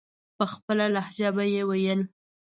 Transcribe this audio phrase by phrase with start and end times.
[0.37, 2.01] په خپله لهجه به یې ویل.